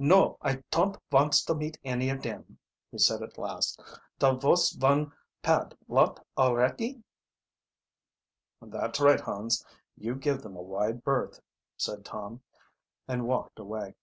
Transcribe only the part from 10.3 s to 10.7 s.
them a